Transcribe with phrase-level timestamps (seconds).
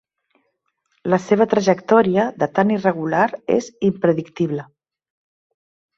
[1.13, 4.69] La seva trajectòria, de tan irregular, és impredictible.